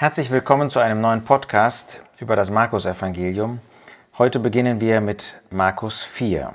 Herzlich 0.00 0.30
willkommen 0.30 0.70
zu 0.70 0.78
einem 0.78 1.00
neuen 1.00 1.24
Podcast 1.24 2.04
über 2.20 2.36
das 2.36 2.52
Markus-Evangelium. 2.52 3.58
Heute 4.16 4.38
beginnen 4.38 4.80
wir 4.80 5.00
mit 5.00 5.40
Markus 5.50 6.04
4. 6.04 6.52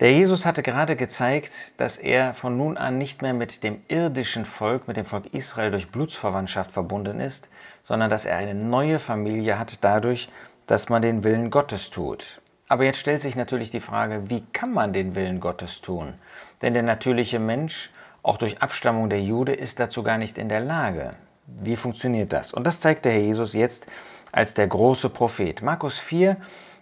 Der 0.00 0.12
Jesus 0.12 0.44
hatte 0.44 0.64
gerade 0.64 0.96
gezeigt, 0.96 1.74
dass 1.80 1.96
er 1.96 2.34
von 2.34 2.56
nun 2.56 2.76
an 2.76 2.98
nicht 2.98 3.22
mehr 3.22 3.34
mit 3.34 3.62
dem 3.62 3.80
irdischen 3.86 4.44
Volk, 4.44 4.88
mit 4.88 4.96
dem 4.96 5.04
Volk 5.04 5.26
Israel 5.32 5.70
durch 5.70 5.92
Blutsverwandtschaft 5.92 6.72
verbunden 6.72 7.20
ist, 7.20 7.46
sondern 7.84 8.10
dass 8.10 8.24
er 8.24 8.36
eine 8.36 8.56
neue 8.56 8.98
Familie 8.98 9.56
hat 9.56 9.84
dadurch, 9.84 10.28
dass 10.66 10.88
man 10.88 11.02
den 11.02 11.22
Willen 11.22 11.50
Gottes 11.50 11.90
tut. 11.90 12.40
Aber 12.66 12.82
jetzt 12.82 12.98
stellt 12.98 13.20
sich 13.20 13.36
natürlich 13.36 13.70
die 13.70 13.78
Frage, 13.78 14.28
wie 14.28 14.42
kann 14.52 14.72
man 14.72 14.92
den 14.92 15.14
Willen 15.14 15.38
Gottes 15.38 15.82
tun? 15.82 16.14
Denn 16.62 16.74
der 16.74 16.82
natürliche 16.82 17.38
Mensch, 17.38 17.92
auch 18.24 18.38
durch 18.38 18.60
Abstammung 18.60 19.08
der 19.08 19.22
Jude, 19.22 19.52
ist 19.52 19.78
dazu 19.78 20.02
gar 20.02 20.18
nicht 20.18 20.36
in 20.36 20.48
der 20.48 20.58
Lage. 20.58 21.14
Wie 21.58 21.76
funktioniert 21.76 22.32
das? 22.32 22.52
Und 22.52 22.66
das 22.66 22.80
zeigt 22.80 23.04
der 23.04 23.12
Herr 23.12 23.20
Jesus 23.20 23.52
jetzt 23.52 23.86
als 24.32 24.54
der 24.54 24.66
große 24.66 25.10
Prophet. 25.10 25.62
Markus 25.62 25.98
4 25.98 26.36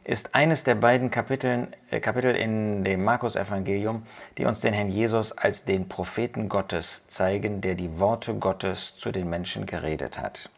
ist 0.04 0.34
eines 0.34 0.64
der 0.64 0.74
beiden 0.74 1.10
Kapiteln, 1.10 1.68
äh, 1.90 2.00
Kapitel 2.00 2.34
in 2.34 2.82
dem 2.82 3.04
Markus-Evangelium, 3.04 4.04
die 4.38 4.46
uns 4.46 4.60
den 4.60 4.72
Herrn 4.72 4.88
Jesus 4.88 5.32
als 5.32 5.64
den 5.64 5.88
Propheten 5.88 6.48
Gottes 6.48 7.04
zeigen, 7.08 7.60
der 7.60 7.74
die 7.74 7.98
Worte 7.98 8.34
Gottes 8.34 8.96
zu 8.96 9.12
den 9.12 9.28
Menschen 9.28 9.66
geredet 9.66 10.18
hat. 10.18 10.48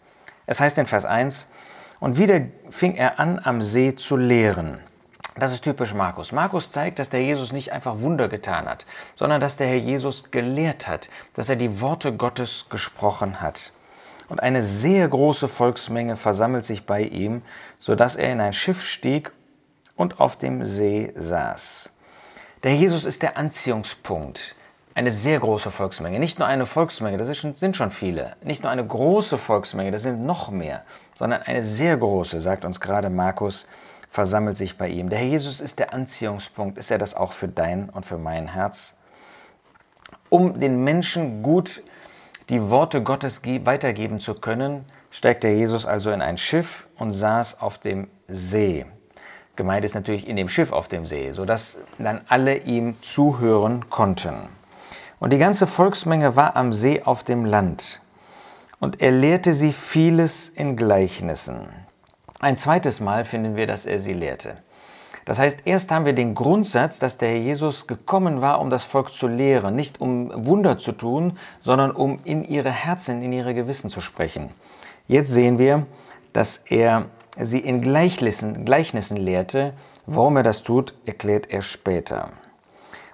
Es 0.47 0.61
heißt 0.61 0.79
in 0.79 0.87
Vers 0.87 1.05
1, 1.05 1.49
und 1.99 2.17
wieder 2.17 2.43
fing 2.71 2.95
er 2.95 3.19
an, 3.19 3.41
am 3.43 3.61
See 3.61 3.95
zu 3.95 4.17
lehren. 4.17 4.79
Das 5.37 5.53
ist 5.53 5.65
typisch 5.65 5.95
Markus. 5.95 6.33
Markus 6.33 6.71
zeigt, 6.71 6.99
dass 6.99 7.11
der 7.11 7.23
Jesus 7.23 7.53
nicht 7.53 7.73
einfach 7.73 7.99
Wunder 8.01 8.29
getan 8.29 8.67
hat, 8.67 8.87
sondern 9.17 9.41
dass 9.41 9.57
der 9.57 9.67
Herr 9.67 9.77
Jesus 9.77 10.31
gelehrt 10.31 10.87
hat, 10.87 11.11
dass 11.35 11.49
er 11.49 11.57
die 11.57 11.81
Worte 11.81 12.13
Gottes 12.15 12.67
gesprochen 12.71 13.41
hat 13.41 13.73
und 14.31 14.43
eine 14.43 14.63
sehr 14.63 15.07
große 15.07 15.49
Volksmenge 15.49 16.17
versammelt 16.17 16.65
sich 16.65 16.87
bei 16.87 17.03
ihm, 17.03 17.43
so 17.79 17.95
dass 17.95 18.17
er 18.17 18.33
in 18.33 18.41
ein 18.41 18.53
Schiff 18.53 18.83
stieg 18.83 19.33
und 19.97 20.21
auf 20.21 20.37
dem 20.37 20.65
See 20.65 21.13
saß. 21.17 21.91
Der 22.63 22.75
Jesus 22.75 23.05
ist 23.05 23.23
der 23.23 23.37
Anziehungspunkt. 23.37 24.55
Eine 24.95 25.11
sehr 25.11 25.39
große 25.39 25.71
Volksmenge. 25.71 26.19
Nicht 26.19 26.39
nur 26.39 26.49
eine 26.49 26.67
Volksmenge, 26.67 27.17
das 27.17 27.29
sind 27.29 27.77
schon 27.77 27.91
viele. 27.91 28.33
Nicht 28.43 28.63
nur 28.63 28.73
eine 28.73 28.87
große 28.87 29.37
Volksmenge, 29.37 29.91
das 29.91 30.03
sind 30.03 30.25
noch 30.25 30.51
mehr, 30.51 30.83
sondern 31.19 31.43
eine 31.43 31.63
sehr 31.63 31.97
große, 31.97 32.41
sagt 32.41 32.65
uns 32.65 32.81
gerade 32.81 33.11
Markus, 33.11 33.67
versammelt 34.11 34.57
sich 34.57 34.77
bei 34.77 34.89
ihm. 34.89 35.09
Der 35.09 35.19
Herr 35.19 35.29
Jesus 35.29 35.61
ist 35.61 35.79
der 35.79 35.93
Anziehungspunkt. 35.95 36.79
Ist 36.79 36.91
er 36.91 36.99
das 36.99 37.15
auch 37.15 37.33
für 37.33 37.49
dein 37.49 37.89
und 37.89 38.07
für 38.07 38.19
mein 38.19 38.53
Herz? 38.53 38.95
Um 40.29 40.61
den 40.61 40.85
Menschen 40.85 41.43
gut 41.43 41.83
die 42.51 42.69
Worte 42.69 43.03
Gottes 43.03 43.43
weitergeben 43.45 44.19
zu 44.19 44.35
können, 44.35 44.85
steigt 45.11 45.45
der 45.45 45.55
Jesus 45.55 45.87
also 45.87 46.11
in 46.11 46.21
ein 46.21 46.37
Schiff 46.37 46.87
und 46.99 47.13
saß 47.13 47.61
auf 47.61 47.79
dem 47.79 48.09
See. 48.29 48.85
Gemeint 49.57 49.85
ist 49.85 49.95
natürlich 49.95 50.27
in 50.27 50.37
dem 50.37 50.49
Schiff 50.49 50.73
auf 50.73 50.89
dem 50.89 51.07
See, 51.07 51.33
sodass 51.33 51.77
dann 51.99 52.21
alle 52.29 52.59
ihm 52.59 53.01
zuhören 53.03 53.89
konnten. 53.89 54.35
Und 55.21 55.33
die 55.33 55.39
ganze 55.39 55.67
Volksmenge 55.67 56.35
war 56.35 56.57
am 56.57 56.73
See 56.73 57.03
auf 57.05 57.23
dem 57.23 57.45
Land. 57.45 58.01
Und 58.81 59.01
er 59.01 59.13
lehrte 59.13 59.53
sie 59.55 59.73
vieles 59.73 60.49
in 60.49 60.77
Gleichnissen. 60.77 61.69
Ein 62.41 62.57
zweites 62.57 63.01
Mal 63.01 63.25
finden 63.25 63.55
wir, 63.55 63.67
dass 63.67 63.85
er 63.87 63.99
sie 63.99 64.15
lehrte. 64.15 64.57
Das 65.31 65.39
heißt, 65.39 65.61
erst 65.65 65.93
haben 65.93 66.07
wir 66.07 66.13
den 66.13 66.35
Grundsatz, 66.35 66.99
dass 66.99 67.17
der 67.17 67.29
Herr 67.29 67.37
Jesus 67.37 67.87
gekommen 67.87 68.41
war, 68.41 68.61
um 68.61 68.69
das 68.69 68.83
Volk 68.83 69.13
zu 69.13 69.29
lehren, 69.29 69.77
nicht 69.77 70.01
um 70.01 70.33
Wunder 70.45 70.77
zu 70.77 70.91
tun, 70.91 71.39
sondern 71.63 71.93
um 71.93 72.19
in 72.25 72.43
ihre 72.43 72.73
Herzen, 72.73 73.23
in 73.23 73.33
ihre 73.33 73.55
Gewissen 73.55 73.91
zu 73.91 74.01
sprechen. 74.01 74.51
Jetzt 75.07 75.31
sehen 75.31 75.61
wir, 75.61 75.87
dass 76.33 76.65
er 76.67 77.05
sie 77.39 77.61
in 77.61 77.81
Gleichnissen, 77.81 78.65
Gleichnissen 78.65 79.17
lehrte. 79.17 79.73
Warum 80.05 80.37
er 80.37 80.43
das 80.43 80.65
tut, 80.65 80.95
erklärt 81.07 81.49
er 81.49 81.63
später. 81.63 82.31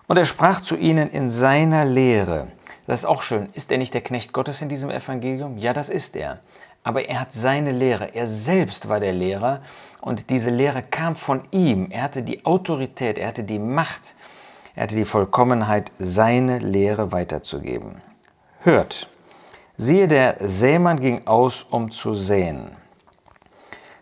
Und 0.07 0.17
er 0.17 0.25
sprach 0.25 0.63
zu 0.63 0.75
ihnen 0.75 1.11
in 1.11 1.29
seiner 1.29 1.85
Lehre. 1.85 2.47
Das 2.87 3.01
ist 3.01 3.05
auch 3.05 3.21
schön. 3.21 3.51
Ist 3.53 3.71
er 3.71 3.77
nicht 3.77 3.93
der 3.93 4.01
Knecht 4.01 4.33
Gottes 4.33 4.63
in 4.63 4.71
diesem 4.71 4.89
Evangelium? 4.89 5.59
Ja, 5.59 5.75
das 5.75 5.91
ist 5.91 6.17
er 6.17 6.39
aber 6.87 7.09
er 7.09 7.19
hat 7.19 7.33
seine 7.33 7.73
Lehre. 7.73 8.15
Er 8.15 8.29
selbst 8.29 8.89
war 8.89 9.01
der 9.01 9.13
Lehrer 9.13 9.59
und 10.01 10.31
diese 10.31 10.51
Lehre 10.51 10.85
kam 10.85 11.17
von 11.17 11.43
ihm. 11.51 11.91
Er 11.91 12.05
hatte 12.05 12.23
die 12.23 12.47
Autorität, 12.47 13.19
er 13.19 13.27
hatte 13.27 13.43
die 13.43 13.59
Macht, 13.59 14.15
er 14.77 14.85
hatte 14.85 14.95
die 14.95 15.05
Vollkommenheit, 15.05 15.91
seine 15.99 16.61
Lehre 16.61 17.11
weiterzugeben. 17.11 18.01
Hört, 18.61 19.09
siehe, 19.77 20.07
der 20.07 20.37
Sämann 20.39 21.01
ging 21.01 21.27
aus, 21.27 21.67
um 21.69 21.91
zu 21.91 22.15
säen. 22.15 22.71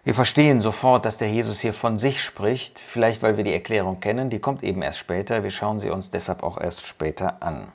Wir 0.04 0.12
verstehen 0.12 0.60
sofort, 0.60 1.06
dass 1.06 1.16
der 1.16 1.30
Jesus 1.30 1.60
hier 1.60 1.72
von 1.72 1.98
sich 1.98 2.22
spricht, 2.22 2.78
vielleicht 2.78 3.22
weil 3.22 3.38
wir 3.38 3.44
die 3.44 3.54
Erklärung 3.54 4.00
kennen, 4.00 4.28
die 4.28 4.40
kommt 4.40 4.62
eben 4.62 4.82
erst 4.82 4.98
später, 4.98 5.42
wir 5.42 5.50
schauen 5.50 5.80
sie 5.80 5.88
uns 5.88 6.10
deshalb 6.10 6.42
auch 6.42 6.60
erst 6.60 6.86
später 6.86 7.42
an. 7.42 7.66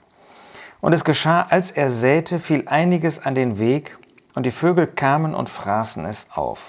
Und 0.82 0.94
es 0.94 1.04
geschah, 1.04 1.48
als 1.50 1.72
er 1.72 1.90
säte, 1.90 2.40
fiel 2.40 2.64
einiges 2.68 3.20
an 3.20 3.36
den 3.36 3.58
Weg, 3.58 3.98
und 4.36 4.46
die 4.46 4.52
Vögel 4.52 4.88
kamen 4.88 5.34
und 5.34 5.50
fraßen 5.50 6.06
es 6.06 6.28
auf. 6.34 6.64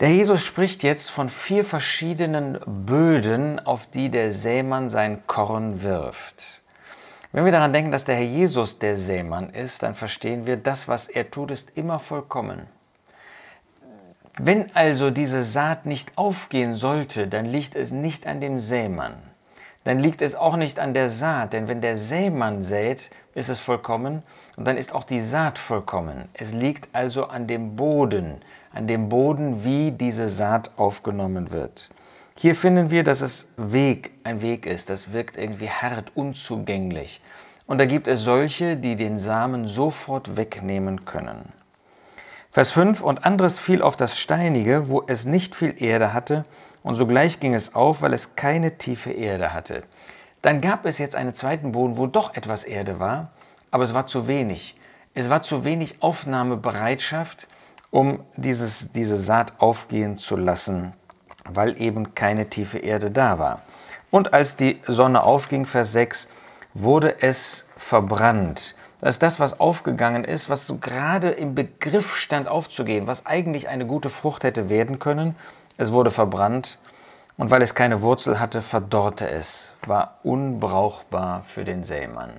Der 0.00 0.10
Jesus 0.10 0.42
spricht 0.42 0.82
jetzt 0.82 1.10
von 1.10 1.28
vier 1.28 1.64
verschiedenen 1.64 2.58
Böden, 2.66 3.64
auf 3.64 3.86
die 3.86 4.10
der 4.10 4.32
Sämann 4.32 4.88
sein 4.88 5.26
Korn 5.26 5.82
wirft. 5.82 6.60
Wenn 7.32 7.44
wir 7.44 7.52
daran 7.52 7.72
denken, 7.72 7.90
dass 7.90 8.04
der 8.04 8.16
Herr 8.16 8.24
Jesus 8.24 8.78
der 8.78 8.96
Sämann 8.96 9.50
ist, 9.50 9.82
dann 9.82 9.94
verstehen 9.94 10.46
wir, 10.46 10.56
das, 10.56 10.88
was 10.88 11.08
er 11.08 11.30
tut, 11.30 11.50
ist 11.50 11.72
immer 11.74 11.98
vollkommen. 11.98 12.66
Wenn 14.36 14.74
also 14.74 15.10
diese 15.10 15.44
Saat 15.44 15.86
nicht 15.86 16.12
aufgehen 16.16 16.74
sollte, 16.74 17.28
dann 17.28 17.44
liegt 17.44 17.76
es 17.76 17.92
nicht 17.92 18.26
an 18.26 18.40
dem 18.40 18.58
Sämann. 18.58 19.14
Dann 19.84 19.98
liegt 19.98 20.22
es 20.22 20.34
auch 20.34 20.56
nicht 20.56 20.78
an 20.78 20.94
der 20.94 21.10
Saat, 21.10 21.52
denn 21.52 21.68
wenn 21.68 21.80
der 21.80 21.96
Sämann 21.96 22.62
sät, 22.62 23.10
ist 23.34 23.48
es 23.48 23.60
vollkommen 23.60 24.22
und 24.56 24.66
dann 24.66 24.76
ist 24.76 24.94
auch 24.94 25.04
die 25.04 25.20
Saat 25.20 25.58
vollkommen. 25.58 26.28
Es 26.32 26.52
liegt 26.52 26.88
also 26.94 27.26
an 27.26 27.46
dem 27.46 27.76
Boden, 27.76 28.40
an 28.72 28.86
dem 28.86 29.08
Boden, 29.08 29.64
wie 29.64 29.90
diese 29.90 30.28
Saat 30.28 30.72
aufgenommen 30.76 31.50
wird. 31.50 31.90
Hier 32.36 32.54
finden 32.54 32.90
wir, 32.90 33.04
dass 33.04 33.20
es 33.20 33.46
Weg, 33.56 34.12
ein 34.24 34.42
Weg 34.42 34.66
ist. 34.66 34.90
Das 34.90 35.12
wirkt 35.12 35.36
irgendwie 35.36 35.70
hart, 35.70 36.12
unzugänglich. 36.16 37.20
Und 37.66 37.78
da 37.78 37.86
gibt 37.86 38.08
es 38.08 38.22
solche, 38.22 38.76
die 38.76 38.96
den 38.96 39.18
Samen 39.18 39.66
sofort 39.66 40.36
wegnehmen 40.36 41.04
können. 41.04 41.52
Vers 42.50 42.70
5, 42.72 43.00
und 43.00 43.24
anderes 43.24 43.58
fiel 43.58 43.82
auf 43.82 43.96
das 43.96 44.18
Steinige, 44.18 44.88
wo 44.88 45.02
es 45.06 45.24
nicht 45.24 45.54
viel 45.54 45.74
Erde 45.82 46.12
hatte, 46.12 46.44
und 46.84 46.94
sogleich 46.94 47.40
ging 47.40 47.54
es 47.54 47.74
auf, 47.74 48.02
weil 48.02 48.12
es 48.12 48.36
keine 48.36 48.78
tiefe 48.78 49.10
Erde 49.10 49.52
hatte. 49.52 49.82
Dann 50.42 50.60
gab 50.60 50.84
es 50.84 50.98
jetzt 50.98 51.16
einen 51.16 51.34
zweiten 51.34 51.72
Boden, 51.72 51.96
wo 51.96 52.06
doch 52.06 52.36
etwas 52.36 52.62
Erde 52.62 53.00
war, 53.00 53.32
aber 53.72 53.82
es 53.82 53.94
war 53.94 54.06
zu 54.06 54.28
wenig. 54.28 54.76
Es 55.14 55.30
war 55.30 55.42
zu 55.42 55.64
wenig 55.64 55.96
Aufnahmebereitschaft, 56.00 57.48
um 57.90 58.20
dieses, 58.36 58.92
diese 58.92 59.16
Saat 59.16 59.54
aufgehen 59.58 60.18
zu 60.18 60.36
lassen, 60.36 60.92
weil 61.48 61.80
eben 61.80 62.14
keine 62.14 62.50
tiefe 62.50 62.78
Erde 62.78 63.10
da 63.10 63.38
war. 63.38 63.62
Und 64.10 64.34
als 64.34 64.54
die 64.54 64.80
Sonne 64.82 65.24
aufging, 65.24 65.64
Vers 65.64 65.92
6, 65.92 66.28
wurde 66.74 67.22
es 67.22 67.64
verbrannt. 67.76 68.74
Das 69.00 69.16
ist 69.16 69.22
das, 69.22 69.40
was 69.40 69.60
aufgegangen 69.60 70.24
ist, 70.24 70.48
was 70.48 70.66
so 70.66 70.78
gerade 70.78 71.30
im 71.30 71.54
Begriff 71.54 72.14
stand 72.14 72.48
aufzugehen, 72.48 73.06
was 73.06 73.26
eigentlich 73.26 73.68
eine 73.68 73.86
gute 73.86 74.10
Frucht 74.10 74.44
hätte 74.44 74.68
werden 74.68 74.98
können. 74.98 75.34
Es 75.76 75.92
wurde 75.92 76.10
verbrannt 76.10 76.78
und 77.36 77.50
weil 77.50 77.62
es 77.62 77.74
keine 77.74 78.02
Wurzel 78.02 78.38
hatte, 78.38 78.62
verdorrte 78.62 79.28
es, 79.28 79.72
war 79.86 80.18
unbrauchbar 80.22 81.42
für 81.42 81.64
den 81.64 81.82
Sämann. 81.82 82.30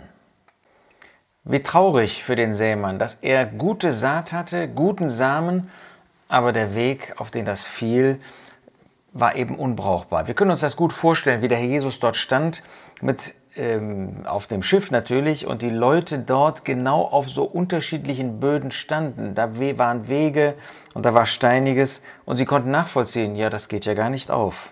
Wie 1.43 1.61
traurig 1.61 2.23
für 2.23 2.35
den 2.35 2.53
Sämann, 2.53 2.97
dass 2.97 3.17
er 3.21 3.45
gute 3.45 3.91
Saat 3.91 4.31
hatte, 4.31 4.67
guten 4.67 5.09
Samen, 5.09 5.69
aber 6.27 6.53
der 6.53 6.75
Weg, 6.75 7.13
auf 7.17 7.29
den 7.29 7.45
das 7.45 7.63
fiel, 7.63 8.19
war 9.13 9.35
eben 9.35 9.55
unbrauchbar. 9.55 10.27
Wir 10.27 10.33
können 10.33 10.51
uns 10.51 10.61
das 10.61 10.75
gut 10.75 10.91
vorstellen, 10.91 11.41
wie 11.41 11.47
der 11.47 11.57
Herr 11.57 11.67
Jesus 11.67 11.99
dort 11.99 12.15
stand, 12.15 12.63
mit 13.01 13.35
ähm, 13.55 14.25
auf 14.25 14.47
dem 14.47 14.61
Schiff 14.61 14.91
natürlich, 14.91 15.47
und 15.47 15.61
die 15.61 15.69
Leute 15.69 16.19
dort 16.19 16.65
genau 16.65 17.03
auf 17.03 17.29
so 17.29 17.43
unterschiedlichen 17.43 18.39
Böden 18.39 18.71
standen. 18.71 19.35
Da 19.35 19.57
waren 19.77 20.07
Wege 20.07 20.55
und 20.93 21.05
da 21.05 21.13
war 21.13 21.25
Steiniges, 21.25 22.01
und 22.25 22.37
sie 22.37 22.45
konnten 22.45 22.71
nachvollziehen, 22.71 23.35
ja, 23.35 23.49
das 23.49 23.67
geht 23.67 23.85
ja 23.85 23.93
gar 23.93 24.09
nicht 24.09 24.31
auf 24.31 24.71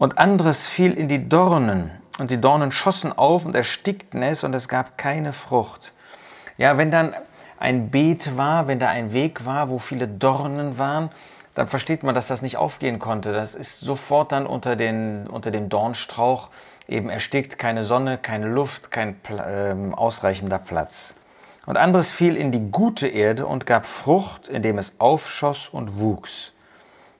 und 0.00 0.16
anderes 0.16 0.66
fiel 0.66 0.94
in 0.94 1.08
die 1.08 1.28
Dornen, 1.28 1.90
und 2.18 2.30
die 2.30 2.40
Dornen 2.40 2.72
schossen 2.72 3.12
auf 3.12 3.44
und 3.44 3.54
erstickten 3.54 4.22
es, 4.22 4.42
und 4.44 4.54
es 4.54 4.66
gab 4.66 4.96
keine 4.96 5.34
Frucht. 5.34 5.92
Ja, 6.56 6.78
wenn 6.78 6.90
dann 6.90 7.14
ein 7.58 7.90
Beet 7.90 8.36
war, 8.38 8.66
wenn 8.66 8.78
da 8.78 8.88
ein 8.88 9.12
Weg 9.12 9.44
war, 9.44 9.68
wo 9.68 9.78
viele 9.78 10.08
Dornen 10.08 10.78
waren, 10.78 11.10
dann 11.54 11.68
versteht 11.68 12.02
man, 12.02 12.14
dass 12.14 12.28
das 12.28 12.40
nicht 12.40 12.56
aufgehen 12.56 12.98
konnte. 12.98 13.32
Das 13.32 13.54
ist 13.54 13.80
sofort 13.80 14.32
dann 14.32 14.46
unter, 14.46 14.74
den, 14.74 15.26
unter 15.26 15.50
dem 15.50 15.68
Dornstrauch 15.68 16.48
eben 16.90 17.08
erstickt, 17.08 17.58
keine 17.58 17.84
Sonne, 17.84 18.18
keine 18.18 18.48
Luft, 18.48 18.90
kein 18.90 19.16
äh, 19.28 19.74
ausreichender 19.94 20.58
Platz. 20.58 21.14
Und 21.66 21.76
anderes 21.76 22.10
fiel 22.10 22.36
in 22.36 22.52
die 22.52 22.70
gute 22.70 23.06
Erde 23.06 23.46
und 23.46 23.66
gab 23.66 23.86
Frucht, 23.86 24.48
indem 24.48 24.78
es 24.78 24.94
aufschoss 24.98 25.68
und 25.68 26.00
wuchs. 26.00 26.52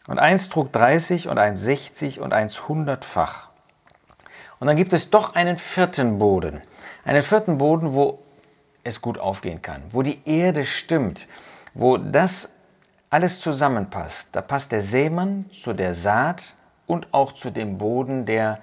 Und 0.07 0.19
eins 0.19 0.49
trug 0.49 0.73
30 0.73 1.29
und 1.29 1.39
eins 1.39 1.61
60 1.61 2.21
und 2.21 2.33
eins 2.33 2.69
hundertfach. 2.69 3.49
Und 4.59 4.67
dann 4.67 4.77
gibt 4.77 4.93
es 4.93 5.11
doch 5.11 5.35
einen 5.35 5.57
vierten 5.57 6.19
Boden. 6.19 6.63
Einen 7.05 7.23
vierten 7.23 7.59
Boden, 7.59 7.95
wo 7.95 8.19
es 8.83 9.01
gut 9.01 9.19
aufgehen 9.19 9.63
kann, 9.63 9.83
wo 9.93 10.03
die 10.03 10.21
Erde 10.27 10.65
stimmt, 10.65 11.29
wo 11.75 11.97
das 11.97 12.51
alles 13.09 13.41
zusammenpasst. 13.41 14.29
Da 14.33 14.43
passt 14.43 14.73
der 14.73 14.83
Sämann 14.83 15.49
zu 15.63 15.75
der 15.75 15.95
Saat 15.95 16.55
und 16.87 17.13
auch 17.13 17.33
zu 17.33 17.51
dem 17.51 17.79
Boden, 17.79 18.25
der 18.25 18.61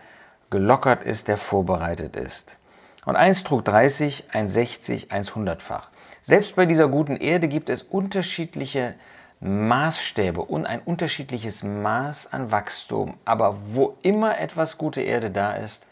gelockert 0.49 1.03
ist, 1.03 1.27
der 1.27 1.37
vorbereitet 1.37 2.15
ist. 2.15 2.57
Und 3.05 3.15
eins 3.15 3.43
trug 3.43 3.63
30, 3.65 4.25
ein 4.33 4.47
60, 4.47 5.11
eins 5.11 5.35
hundertfach. 5.35 5.89
Selbst 6.21 6.55
bei 6.55 6.65
dieser 6.65 6.89
guten 6.89 7.15
Erde 7.15 7.47
gibt 7.47 7.69
es 7.69 7.83
unterschiedliche 7.83 8.95
Maßstäbe 9.39 10.41
und 10.41 10.65
ein 10.65 10.81
unterschiedliches 10.81 11.63
Maß 11.63 12.33
an 12.33 12.51
Wachstum. 12.51 13.13
Aber 13.23 13.55
wo 13.73 13.95
immer 14.01 14.37
etwas 14.39 14.77
gute 14.77 15.01
Erde 15.01 15.31
da 15.31 15.53
ist, 15.53 15.85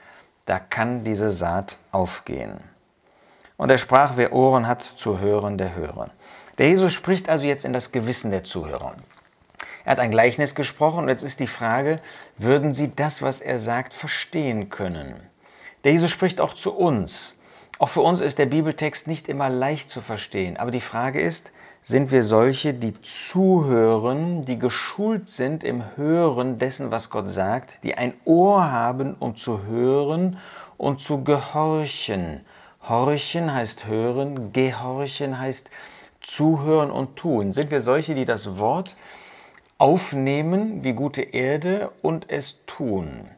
da 0.45 0.59
kann 0.59 1.03
diese 1.03 1.31
Saat 1.31 1.77
aufgehen. 1.91 2.59
Und 3.57 3.69
er 3.69 3.77
sprach, 3.77 4.13
wer 4.17 4.33
Ohren 4.33 4.67
hat 4.67 4.81
zu 4.81 5.19
hören, 5.19 5.57
der 5.57 5.75
höre. 5.75 6.09
Der 6.57 6.69
Jesus 6.69 6.93
spricht 6.93 7.29
also 7.29 7.45
jetzt 7.45 7.65
in 7.65 7.73
das 7.73 7.91
Gewissen 7.91 8.31
der 8.31 8.43
Zuhörer. 8.43 8.93
Er 9.85 9.91
hat 9.91 9.99
ein 9.99 10.11
Gleichnis 10.11 10.55
gesprochen 10.55 11.03
und 11.03 11.09
jetzt 11.09 11.23
ist 11.23 11.39
die 11.39 11.47
Frage, 11.47 11.99
würden 12.37 12.73
sie 12.73 12.93
das, 12.95 13.21
was 13.21 13.39
er 13.39 13.59
sagt, 13.59 13.93
verstehen 13.93 14.69
können? 14.69 15.13
Der 15.83 15.91
Jesus 15.91 16.09
spricht 16.09 16.41
auch 16.41 16.55
zu 16.55 16.73
uns. 16.75 17.35
Auch 17.77 17.89
für 17.89 18.01
uns 18.01 18.19
ist 18.19 18.39
der 18.39 18.47
Bibeltext 18.47 19.05
nicht 19.05 19.27
immer 19.27 19.49
leicht 19.49 19.89
zu 19.89 20.01
verstehen. 20.01 20.57
Aber 20.57 20.71
die 20.71 20.81
Frage 20.81 21.21
ist, 21.21 21.51
sind 21.83 22.11
wir 22.11 22.23
solche, 22.23 22.73
die 22.73 22.99
zuhören, 23.03 24.43
die 24.43 24.57
geschult 24.57 25.29
sind 25.29 25.63
im 25.63 25.83
Hören 25.95 26.57
dessen, 26.57 26.89
was 26.89 27.11
Gott 27.11 27.29
sagt, 27.29 27.77
die 27.83 27.95
ein 27.95 28.13
Ohr 28.25 28.71
haben, 28.71 29.13
um 29.19 29.35
zu 29.35 29.65
hören 29.65 30.39
und 30.77 30.99
zu 30.99 31.23
gehorchen. 31.23 32.41
Horchen 32.89 33.53
heißt 33.53 33.85
hören, 33.85 34.51
gehorchen 34.51 35.37
heißt 35.37 35.69
zuhören 36.21 36.89
und 36.89 37.17
tun. 37.17 37.53
Sind 37.53 37.69
wir 37.69 37.81
solche, 37.81 38.15
die 38.15 38.25
das 38.25 38.57
Wort 38.57 38.95
aufnehmen 39.77 40.83
wie 40.83 40.93
gute 40.93 41.21
Erde 41.21 41.91
und 42.01 42.29
es 42.29 42.59
tun? 42.65 43.29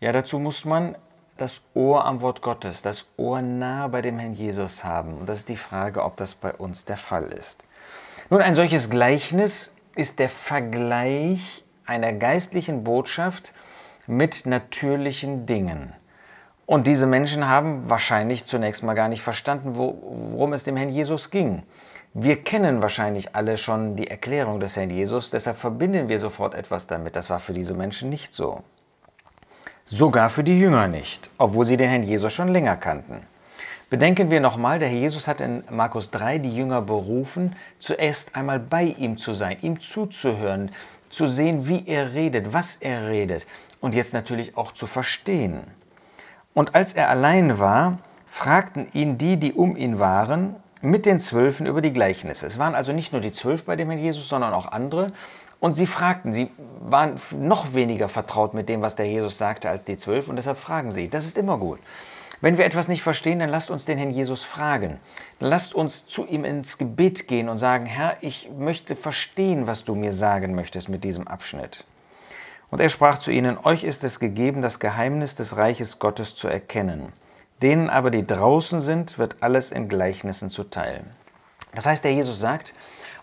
Ja, 0.00 0.12
dazu 0.12 0.38
muss 0.38 0.64
man 0.64 0.96
das 1.36 1.60
Ohr 1.74 2.04
am 2.04 2.20
Wort 2.20 2.42
Gottes, 2.42 2.82
das 2.82 3.06
Ohr 3.16 3.42
nah 3.42 3.88
bei 3.88 4.02
dem 4.02 4.18
Herrn 4.18 4.34
Jesus 4.34 4.84
haben. 4.84 5.18
Und 5.18 5.28
das 5.28 5.40
ist 5.40 5.48
die 5.48 5.56
Frage, 5.56 6.04
ob 6.04 6.16
das 6.16 6.34
bei 6.34 6.52
uns 6.52 6.84
der 6.84 6.96
Fall 6.96 7.24
ist. 7.24 7.64
Nun, 8.30 8.40
ein 8.40 8.54
solches 8.54 8.90
Gleichnis 8.90 9.72
ist 9.96 10.18
der 10.18 10.28
Vergleich 10.28 11.64
einer 11.84 12.12
geistlichen 12.12 12.84
Botschaft 12.84 13.52
mit 14.06 14.46
natürlichen 14.46 15.46
Dingen. 15.46 15.92
Und 16.64 16.86
diese 16.86 17.06
Menschen 17.06 17.48
haben 17.48 17.90
wahrscheinlich 17.90 18.46
zunächst 18.46 18.82
mal 18.82 18.94
gar 18.94 19.08
nicht 19.08 19.22
verstanden, 19.22 19.76
worum 19.76 20.52
es 20.52 20.64
dem 20.64 20.76
Herrn 20.76 20.88
Jesus 20.88 21.30
ging. 21.30 21.64
Wir 22.14 22.42
kennen 22.42 22.82
wahrscheinlich 22.82 23.34
alle 23.34 23.56
schon 23.56 23.96
die 23.96 24.10
Erklärung 24.10 24.60
des 24.60 24.76
Herrn 24.76 24.90
Jesus, 24.90 25.30
deshalb 25.30 25.56
verbinden 25.56 26.10
wir 26.10 26.18
sofort 26.18 26.52
etwas 26.54 26.86
damit. 26.86 27.16
Das 27.16 27.30
war 27.30 27.40
für 27.40 27.54
diese 27.54 27.72
Menschen 27.72 28.10
nicht 28.10 28.34
so. 28.34 28.62
Sogar 29.86 30.28
für 30.28 30.44
die 30.44 30.60
Jünger 30.60 30.88
nicht, 30.88 31.30
obwohl 31.38 31.64
sie 31.64 31.78
den 31.78 31.88
Herrn 31.88 32.02
Jesus 32.02 32.30
schon 32.30 32.48
länger 32.48 32.76
kannten. 32.76 33.22
Bedenken 33.88 34.30
wir 34.30 34.40
nochmal, 34.40 34.78
der 34.78 34.88
Herr 34.88 34.98
Jesus 34.98 35.26
hat 35.26 35.40
in 35.40 35.64
Markus 35.70 36.10
3 36.10 36.36
die 36.38 36.54
Jünger 36.54 36.82
berufen, 36.82 37.56
zuerst 37.78 38.36
einmal 38.36 38.58
bei 38.58 38.84
ihm 38.84 39.16
zu 39.16 39.32
sein, 39.32 39.56
ihm 39.62 39.80
zuzuhören, 39.80 40.70
zu 41.08 41.26
sehen, 41.26 41.66
wie 41.66 41.84
er 41.86 42.12
redet, 42.12 42.52
was 42.52 42.76
er 42.76 43.08
redet 43.08 43.46
und 43.80 43.94
jetzt 43.94 44.12
natürlich 44.12 44.58
auch 44.58 44.72
zu 44.72 44.86
verstehen. 44.86 45.60
Und 46.52 46.74
als 46.74 46.92
er 46.92 47.08
allein 47.08 47.58
war, 47.58 47.98
fragten 48.26 48.86
ihn 48.92 49.16
die, 49.16 49.38
die 49.38 49.54
um 49.54 49.76
ihn 49.76 49.98
waren, 49.98 50.56
mit 50.82 51.06
den 51.06 51.18
Zwölfen 51.18 51.66
über 51.66 51.80
die 51.80 51.92
Gleichnisse. 51.92 52.46
Es 52.46 52.58
waren 52.58 52.74
also 52.74 52.92
nicht 52.92 53.12
nur 53.12 53.22
die 53.22 53.32
Zwölf 53.32 53.64
bei 53.64 53.76
dem 53.76 53.88
Herrn 53.88 54.02
Jesus, 54.02 54.28
sondern 54.28 54.52
auch 54.52 54.70
andere. 54.70 55.12
Und 55.60 55.76
sie 55.76 55.86
fragten, 55.86 56.34
sie 56.34 56.50
waren 56.80 57.20
noch 57.30 57.72
weniger 57.72 58.08
vertraut 58.08 58.52
mit 58.52 58.68
dem, 58.68 58.82
was 58.82 58.96
der 58.96 59.06
Jesus 59.06 59.38
sagte, 59.38 59.70
als 59.70 59.84
die 59.84 59.96
Zwölf. 59.96 60.28
Und 60.28 60.36
deshalb 60.36 60.58
fragen 60.58 60.90
sie. 60.90 61.08
Das 61.08 61.24
ist 61.24 61.38
immer 61.38 61.56
gut. 61.56 61.78
Wenn 62.40 62.58
wir 62.58 62.64
etwas 62.64 62.88
nicht 62.88 63.04
verstehen, 63.04 63.38
dann 63.38 63.50
lasst 63.50 63.70
uns 63.70 63.84
den 63.84 63.96
Herrn 63.96 64.10
Jesus 64.10 64.42
fragen. 64.42 64.98
Lasst 65.38 65.76
uns 65.76 66.08
zu 66.08 66.26
ihm 66.26 66.44
ins 66.44 66.76
Gebet 66.76 67.28
gehen 67.28 67.48
und 67.48 67.58
sagen, 67.58 67.86
Herr, 67.86 68.16
ich 68.20 68.50
möchte 68.58 68.96
verstehen, 68.96 69.68
was 69.68 69.84
du 69.84 69.94
mir 69.94 70.10
sagen 70.10 70.56
möchtest 70.56 70.88
mit 70.88 71.04
diesem 71.04 71.28
Abschnitt. 71.28 71.84
Und 72.72 72.80
er 72.80 72.88
sprach 72.88 73.18
zu 73.18 73.30
ihnen, 73.30 73.56
euch 73.62 73.84
ist 73.84 74.02
es 74.02 74.18
gegeben, 74.18 74.62
das 74.62 74.80
Geheimnis 74.80 75.36
des 75.36 75.56
Reiches 75.56 76.00
Gottes 76.00 76.34
zu 76.34 76.48
erkennen. 76.48 77.12
Denen 77.62 77.88
aber, 77.88 78.10
die 78.10 78.26
draußen 78.26 78.80
sind, 78.80 79.18
wird 79.18 79.36
alles 79.40 79.70
in 79.70 79.88
Gleichnissen 79.88 80.50
zuteil. 80.50 81.04
Das 81.74 81.86
heißt, 81.86 82.04
der 82.04 82.12
Jesus 82.12 82.40
sagt, 82.40 82.74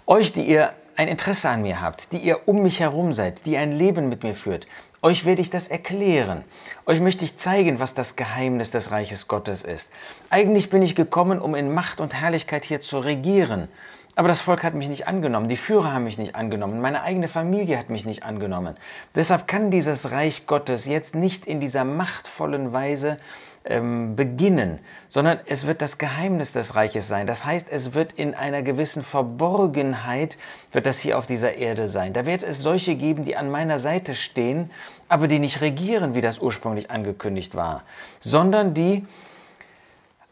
euch, 0.08 0.34
die 0.34 0.44
ihr 0.44 0.72
ein 0.96 1.08
Interesse 1.08 1.50
an 1.50 1.62
mir 1.62 1.82
habt, 1.82 2.12
die 2.14 2.18
ihr 2.18 2.48
um 2.48 2.64
mich 2.64 2.80
herum 2.80 3.14
seid, 3.14 3.46
die 3.46 3.58
ein 3.58 3.72
Leben 3.72 4.10
mit 4.10 4.24
mir 4.24 4.34
führt, 4.34 4.68
euch 5.02 5.26
werde 5.26 5.42
ich 5.42 5.50
das 5.50 5.68
erklären. 5.68 6.44
Euch 6.86 7.00
möchte 7.00 7.24
ich 7.24 7.38
zeigen, 7.38 7.80
was 7.80 7.94
das 7.94 8.16
Geheimnis 8.16 8.72
des 8.72 8.92
Reiches 8.92 9.28
Gottes 9.28 9.64
ist. 9.64 9.90
Eigentlich 10.30 10.70
bin 10.70 10.82
ich 10.82 10.96
gekommen, 10.96 11.40
um 11.40 11.56
in 11.56 11.74
Macht 11.74 12.02
und 12.02 12.16
Herrlichkeit 12.16 12.66
hier 12.66 12.82
zu 12.82 13.00
regieren. 13.00 13.70
Aber 14.16 14.28
das 14.28 14.42
Volk 14.42 14.64
hat 14.64 14.74
mich 14.74 14.90
nicht 14.90 15.08
angenommen, 15.08 15.48
die 15.48 15.56
Führer 15.56 15.94
haben 15.94 16.04
mich 16.04 16.18
nicht 16.18 16.36
angenommen, 16.36 16.82
meine 16.82 17.04
eigene 17.04 17.30
Familie 17.30 17.78
hat 17.78 17.90
mich 17.90 18.06
nicht 18.06 18.24
angenommen. 18.24 18.76
Deshalb 19.16 19.48
kann 19.48 19.72
dieses 19.72 20.12
Reich 20.12 20.46
Gottes 20.48 20.86
jetzt 20.86 21.16
nicht 21.16 21.46
in 21.46 21.62
dieser 21.62 21.86
machtvollen 21.86 22.74
Weise 22.74 23.18
ähm, 23.66 24.16
beginnen, 24.16 24.80
sondern 25.10 25.40
es 25.46 25.68
wird 25.68 25.82
das 25.82 25.98
Geheimnis 25.98 26.54
des 26.54 26.76
Reiches 26.76 27.08
sein. 27.08 27.28
Das 27.28 27.46
heißt, 27.46 27.68
es 27.70 27.94
wird 27.94 28.14
in 28.14 28.34
einer 28.34 28.62
gewissen 28.62 29.04
Verborgenheit, 29.04 30.38
wird 30.72 30.86
das 30.86 31.00
hier 31.00 31.18
auf 31.18 31.26
dieser 31.26 31.56
Erde 31.56 31.88
sein. 31.88 32.14
Da 32.14 32.26
wird 32.26 32.44
es 32.44 32.60
solche 32.60 32.96
geben, 32.96 33.26
die 33.26 33.36
an 33.36 33.52
meiner 33.52 33.80
Seite 33.80 34.14
stehen, 34.14 34.70
aber 35.08 35.28
die 35.28 35.40
nicht 35.40 35.62
regieren, 35.62 36.16
wie 36.16 36.22
das 36.22 36.40
ursprünglich 36.40 36.90
angekündigt 36.90 37.56
war, 37.56 37.84
sondern 38.22 38.74
die 38.74 39.06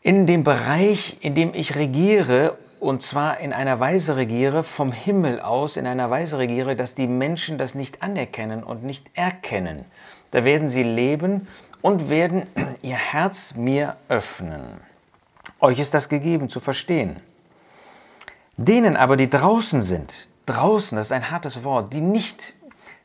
in 0.01 0.25
dem 0.25 0.43
Bereich, 0.43 1.17
in 1.19 1.35
dem 1.35 1.53
ich 1.53 1.75
regiere, 1.75 2.57
und 2.79 3.01
zwar 3.01 3.39
in 3.39 3.53
einer 3.53 3.79
Weise 3.79 4.15
regiere, 4.15 4.63
vom 4.63 4.91
Himmel 4.91 5.41
aus, 5.41 5.77
in 5.77 5.87
einer 5.87 6.09
Weise 6.09 6.37
regiere, 6.37 6.75
dass 6.75 6.95
die 6.95 7.07
Menschen 7.07 7.57
das 7.57 7.75
nicht 7.75 8.03
anerkennen 8.03 8.63
und 8.63 8.83
nicht 8.83 9.07
erkennen. 9.15 9.83
Da 10.31 10.45
werden 10.45 10.69
sie 10.69 10.83
leben 10.83 11.47
und 11.81 12.09
werden 12.09 12.47
ihr 12.81 12.95
Herz 12.95 13.55
mir 13.55 13.95
öffnen. 14.09 14.81
Euch 15.59 15.79
ist 15.79 15.93
das 15.93 16.09
gegeben 16.09 16.49
zu 16.49 16.59
verstehen. 16.59 17.17
Denen 18.57 18.97
aber, 18.97 19.17
die 19.17 19.29
draußen 19.29 19.81
sind, 19.81 20.29
draußen, 20.45 20.95
das 20.95 21.07
ist 21.07 21.11
ein 21.11 21.31
hartes 21.31 21.63
Wort, 21.63 21.93
die 21.93 22.01
nicht 22.01 22.53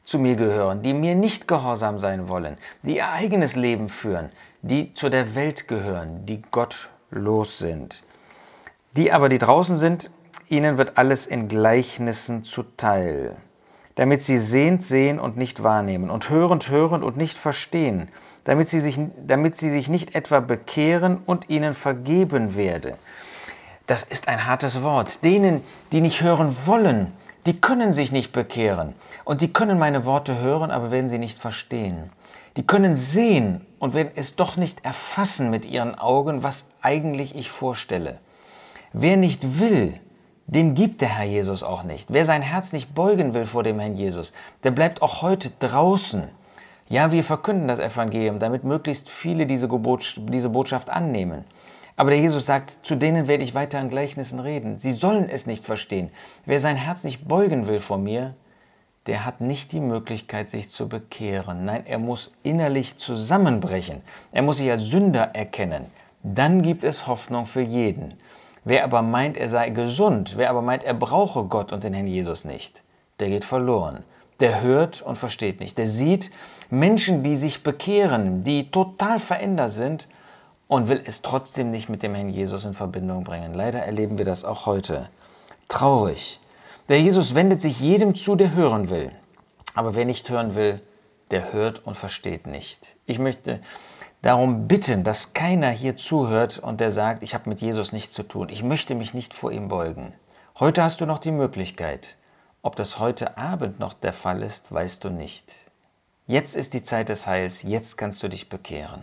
zu 0.04 0.18
mir 0.18 0.36
gehören, 0.36 0.82
die 0.82 0.94
mir 0.94 1.14
nicht 1.14 1.46
gehorsam 1.46 1.98
sein 1.98 2.28
wollen, 2.28 2.56
die 2.82 2.96
ihr 2.96 3.10
eigenes 3.10 3.54
Leben 3.54 3.88
führen, 3.88 4.30
die 4.62 4.94
zu 4.94 5.08
der 5.08 5.34
Welt 5.34 5.68
gehören, 5.68 6.26
die 6.26 6.42
gottlos 6.50 7.58
sind. 7.58 8.02
Die 8.96 9.12
aber, 9.12 9.28
die 9.28 9.38
draußen 9.38 9.78
sind, 9.78 10.10
ihnen 10.48 10.78
wird 10.78 10.98
alles 10.98 11.26
in 11.26 11.48
Gleichnissen 11.48 12.44
zuteil, 12.44 13.36
damit 13.94 14.22
sie 14.22 14.38
sehend 14.38 14.82
sehen 14.82 15.18
und 15.18 15.36
nicht 15.36 15.62
wahrnehmen 15.62 16.10
und 16.10 16.30
hörend 16.30 16.68
hören 16.70 17.02
und 17.02 17.16
nicht 17.16 17.36
verstehen, 17.36 18.08
damit 18.44 18.68
sie 18.68 18.80
sich, 18.80 18.98
damit 19.24 19.56
sie 19.56 19.70
sich 19.70 19.88
nicht 19.88 20.14
etwa 20.14 20.40
bekehren 20.40 21.18
und 21.26 21.50
ihnen 21.50 21.74
vergeben 21.74 22.56
werde. 22.56 22.96
Das 23.86 24.02
ist 24.04 24.28
ein 24.28 24.46
hartes 24.46 24.82
Wort. 24.82 25.24
Denen, 25.24 25.62
die 25.92 26.00
nicht 26.00 26.22
hören 26.22 26.56
wollen, 26.66 27.12
die 27.46 27.60
können 27.60 27.92
sich 27.92 28.12
nicht 28.12 28.32
bekehren. 28.32 28.94
Und 29.24 29.40
die 29.40 29.52
können 29.52 29.78
meine 29.78 30.04
Worte 30.04 30.38
hören, 30.40 30.70
aber 30.70 30.90
werden 30.90 31.08
sie 31.08 31.18
nicht 31.18 31.38
verstehen. 31.38 32.10
Die 32.56 32.66
können 32.66 32.94
sehen 32.94 33.66
und 33.78 33.94
werden 33.94 34.12
es 34.14 34.36
doch 34.36 34.56
nicht 34.56 34.84
erfassen 34.84 35.50
mit 35.50 35.64
ihren 35.64 35.94
Augen, 35.94 36.42
was 36.42 36.66
eigentlich 36.80 37.34
ich 37.34 37.50
vorstelle. 37.50 38.18
Wer 38.92 39.16
nicht 39.16 39.58
will, 39.58 39.98
dem 40.54 40.74
gibt 40.74 41.00
der 41.00 41.08
Herr 41.08 41.24
Jesus 41.24 41.62
auch 41.62 41.82
nicht. 41.82 42.08
Wer 42.10 42.26
sein 42.26 42.42
Herz 42.42 42.74
nicht 42.74 42.94
beugen 42.94 43.32
will 43.32 43.46
vor 43.46 43.62
dem 43.62 43.78
Herrn 43.78 43.96
Jesus, 43.96 44.34
der 44.64 44.70
bleibt 44.70 45.00
auch 45.00 45.22
heute 45.22 45.50
draußen. 45.60 46.24
Ja, 46.90 47.10
wir 47.10 47.24
verkünden 47.24 47.68
das 47.68 47.78
Evangelium, 47.78 48.38
damit 48.38 48.62
möglichst 48.62 49.08
viele 49.08 49.46
diese, 49.46 49.66
diese 50.16 50.50
Botschaft 50.50 50.90
annehmen. 50.90 51.44
Aber 51.96 52.10
der 52.10 52.20
Jesus 52.20 52.44
sagt, 52.44 52.84
zu 52.84 52.96
denen 52.96 53.28
werde 53.28 53.44
ich 53.44 53.54
weiter 53.54 53.80
in 53.80 53.88
Gleichnissen 53.88 54.40
reden. 54.40 54.78
Sie 54.78 54.92
sollen 54.92 55.30
es 55.30 55.46
nicht 55.46 55.64
verstehen. 55.64 56.10
Wer 56.44 56.60
sein 56.60 56.76
Herz 56.76 57.02
nicht 57.02 57.26
beugen 57.26 57.66
will 57.66 57.80
vor 57.80 57.96
mir, 57.96 58.34
der 59.06 59.24
hat 59.24 59.40
nicht 59.40 59.72
die 59.72 59.80
Möglichkeit, 59.80 60.50
sich 60.50 60.68
zu 60.68 60.86
bekehren. 60.86 61.64
Nein, 61.64 61.86
er 61.86 61.98
muss 61.98 62.32
innerlich 62.42 62.98
zusammenbrechen. 62.98 64.02
Er 64.32 64.42
muss 64.42 64.58
sich 64.58 64.70
als 64.70 64.84
Sünder 64.84 65.34
erkennen. 65.34 65.86
Dann 66.22 66.60
gibt 66.60 66.84
es 66.84 67.06
Hoffnung 67.06 67.46
für 67.46 67.62
jeden. 67.62 68.14
Wer 68.64 68.84
aber 68.84 69.02
meint, 69.02 69.36
er 69.36 69.48
sei 69.48 69.70
gesund, 69.70 70.34
wer 70.36 70.50
aber 70.50 70.62
meint, 70.62 70.84
er 70.84 70.94
brauche 70.94 71.44
Gott 71.44 71.72
und 71.72 71.82
den 71.84 71.94
Herrn 71.94 72.06
Jesus 72.06 72.44
nicht, 72.44 72.82
der 73.18 73.28
geht 73.28 73.44
verloren. 73.44 74.04
Der 74.40 74.60
hört 74.60 75.02
und 75.02 75.18
versteht 75.18 75.60
nicht. 75.60 75.78
Der 75.78 75.86
sieht 75.86 76.30
Menschen, 76.70 77.22
die 77.22 77.36
sich 77.36 77.62
bekehren, 77.62 78.44
die 78.44 78.70
total 78.70 79.18
verändert 79.18 79.72
sind 79.72 80.08
und 80.68 80.88
will 80.88 81.02
es 81.04 81.22
trotzdem 81.22 81.70
nicht 81.70 81.88
mit 81.88 82.02
dem 82.02 82.14
Herrn 82.14 82.30
Jesus 82.30 82.64
in 82.64 82.72
Verbindung 82.74 83.24
bringen. 83.24 83.54
Leider 83.54 83.80
erleben 83.80 84.18
wir 84.18 84.24
das 84.24 84.44
auch 84.44 84.66
heute. 84.66 85.08
Traurig. 85.68 86.40
Der 86.88 87.00
Jesus 87.00 87.34
wendet 87.34 87.60
sich 87.60 87.78
jedem 87.78 88.14
zu, 88.14 88.36
der 88.36 88.54
hören 88.54 88.90
will. 88.90 89.10
Aber 89.74 89.94
wer 89.94 90.04
nicht 90.04 90.28
hören 90.28 90.54
will, 90.54 90.80
der 91.32 91.52
hört 91.52 91.84
und 91.86 91.96
versteht 91.96 92.46
nicht. 92.46 92.96
Ich 93.06 93.18
möchte 93.18 93.60
darum 94.20 94.68
bitten, 94.68 95.02
dass 95.02 95.34
keiner 95.34 95.70
hier 95.70 95.96
zuhört 95.96 96.58
und 96.58 96.80
der 96.80 96.90
sagt, 96.90 97.22
ich 97.22 97.34
habe 97.34 97.48
mit 97.48 97.60
Jesus 97.60 97.92
nichts 97.92 98.12
zu 98.12 98.22
tun. 98.22 98.48
Ich 98.50 98.62
möchte 98.62 98.94
mich 98.94 99.14
nicht 99.14 99.34
vor 99.34 99.50
ihm 99.50 99.68
beugen. 99.68 100.12
Heute 100.60 100.82
hast 100.82 101.00
du 101.00 101.06
noch 101.06 101.18
die 101.18 101.32
Möglichkeit. 101.32 102.16
Ob 102.60 102.76
das 102.76 102.98
heute 102.98 103.36
Abend 103.38 103.80
noch 103.80 103.94
der 103.94 104.12
Fall 104.12 104.42
ist, 104.42 104.70
weißt 104.70 105.02
du 105.02 105.10
nicht. 105.10 105.52
Jetzt 106.26 106.54
ist 106.54 106.74
die 106.74 106.84
Zeit 106.84 107.08
des 107.08 107.26
Heils, 107.26 107.62
jetzt 107.62 107.98
kannst 107.98 108.22
du 108.22 108.28
dich 108.28 108.48
bekehren. 108.48 109.02